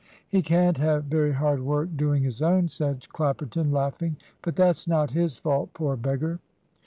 "He 0.27 0.41
can't 0.41 0.77
have 0.79 1.03
very 1.03 1.31
hard 1.33 1.61
work 1.61 1.89
doing 1.95 2.23
his 2.23 2.41
own," 2.41 2.69
said 2.69 3.07
Clapperton, 3.09 3.71
laughing, 3.71 4.15
"but 4.41 4.55
that's 4.55 4.87
not 4.87 5.11
his 5.11 5.35
fault, 5.35 5.75
poor 5.75 5.95
beggar. 5.95 6.39